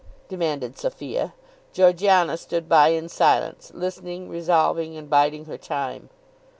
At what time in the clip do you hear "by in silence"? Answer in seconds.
2.67-3.71